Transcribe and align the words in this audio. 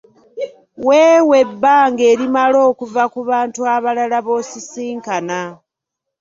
Weewe 0.87 1.35
ebbanga 1.43 2.03
erimala 2.11 2.57
okuva 2.69 3.03
ku 3.13 3.19
bantu 3.29 3.59
abalala 3.75 4.17
b’osisinkana. 4.25 5.39